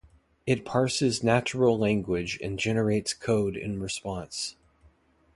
It 0.47 0.65
parses 0.65 1.21
natural 1.21 1.77
language 1.77 2.39
and 2.41 2.57
generates 2.57 3.13
code 3.13 3.55
in 3.55 3.79
response. 3.79 4.55